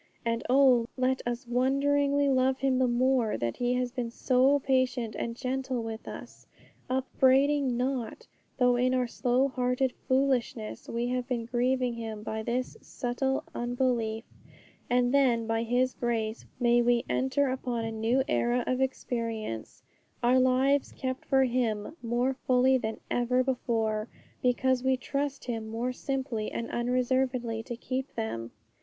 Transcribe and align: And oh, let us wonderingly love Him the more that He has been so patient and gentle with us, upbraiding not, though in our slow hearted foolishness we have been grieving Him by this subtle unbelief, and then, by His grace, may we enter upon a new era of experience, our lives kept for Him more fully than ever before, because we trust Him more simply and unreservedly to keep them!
And 0.25 0.43
oh, 0.49 0.87
let 0.97 1.21
us 1.27 1.45
wonderingly 1.47 2.27
love 2.27 2.57
Him 2.57 2.79
the 2.79 2.87
more 2.87 3.37
that 3.37 3.57
He 3.57 3.75
has 3.75 3.91
been 3.91 4.09
so 4.09 4.57
patient 4.57 5.15
and 5.15 5.35
gentle 5.35 5.83
with 5.83 6.07
us, 6.07 6.47
upbraiding 6.89 7.77
not, 7.77 8.25
though 8.57 8.77
in 8.77 8.95
our 8.95 9.05
slow 9.05 9.47
hearted 9.49 9.93
foolishness 10.07 10.89
we 10.89 11.09
have 11.09 11.27
been 11.27 11.45
grieving 11.45 11.93
Him 11.93 12.23
by 12.23 12.41
this 12.41 12.75
subtle 12.81 13.43
unbelief, 13.53 14.23
and 14.89 15.13
then, 15.13 15.45
by 15.45 15.61
His 15.61 15.93
grace, 15.93 16.45
may 16.59 16.81
we 16.81 17.05
enter 17.07 17.49
upon 17.51 17.85
a 17.85 17.91
new 17.91 18.23
era 18.27 18.63
of 18.65 18.81
experience, 18.81 19.83
our 20.23 20.39
lives 20.39 20.93
kept 20.93 21.25
for 21.25 21.43
Him 21.43 21.95
more 22.01 22.33
fully 22.33 22.75
than 22.75 22.99
ever 23.11 23.43
before, 23.43 24.07
because 24.41 24.83
we 24.83 24.97
trust 24.97 25.45
Him 25.45 25.67
more 25.69 25.93
simply 25.93 26.51
and 26.51 26.71
unreservedly 26.71 27.61
to 27.61 27.75
keep 27.77 28.15
them! 28.15 28.49